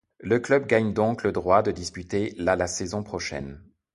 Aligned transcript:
Le 0.21 0.39
club 0.39 0.65
gagne 0.65 0.93
donc 0.95 1.21
le 1.21 1.31
droit 1.31 1.61
de 1.61 1.69
disputer 1.69 2.33
la 2.39 2.55
la 2.55 2.65
saison 2.65 3.03
prochaine. 3.03 3.61